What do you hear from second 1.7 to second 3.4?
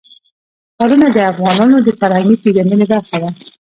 د فرهنګي پیژندنې برخه ده.